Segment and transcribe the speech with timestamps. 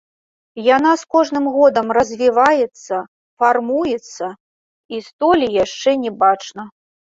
[0.75, 2.95] Яна з кожным годам развіваецца,
[3.45, 4.25] фармуецца,
[4.95, 6.69] і столі яшчэ не бачна.